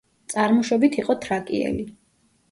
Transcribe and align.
წარმოშობით 0.33 0.95
იყო 1.01 1.15
თრაკიელი. 1.25 1.85